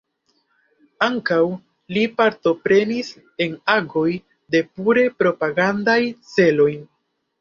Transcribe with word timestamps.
Ankaŭ 1.07 1.37
li 1.97 2.05
partoprenis 2.21 3.11
en 3.47 3.53
agoj 3.77 4.09
de 4.57 4.63
pure 4.79 5.05
propagandaj 5.21 5.99
celoj. 6.33 6.71